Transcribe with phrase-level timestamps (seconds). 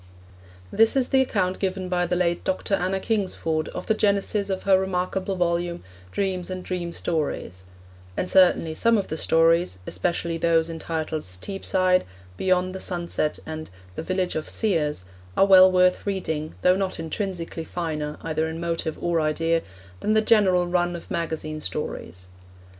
[0.71, 2.73] This is the account given by the late Dr.
[2.73, 7.65] Anna Kingsford of the genesis of her remarkable volume, Dreams and Dream Stories;
[8.17, 12.01] and certainly some of the stories, especially those entitled Steepside,
[12.35, 15.05] Beyond the Sunset, and The Village of Seers,
[15.37, 19.61] are well worth reading, though not intrinsically finer, either in motive or idea,
[19.99, 22.25] than the general run of magazine stories.